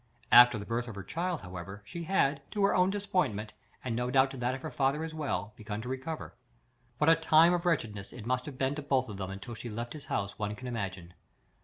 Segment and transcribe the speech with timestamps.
[0.31, 3.53] After the birth of her child, however, she had, to her own disappointment,
[3.83, 6.33] and no doubt to that of her father as well, begun to recover.
[6.97, 9.69] What a time of wretchedness it must have been to both of them until she
[9.69, 11.13] left his house, one can imagine.